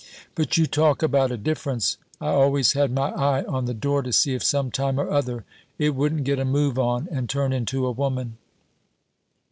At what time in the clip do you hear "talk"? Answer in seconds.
0.65-1.03